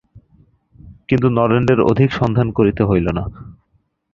কিন্তু 1.09 1.27
নরেন্দ্রের 1.37 1.81
অধিক 1.91 2.09
সন্ধান 2.19 2.47
করিতে 2.57 2.81
হইল 2.83 3.07
না। 3.17 3.23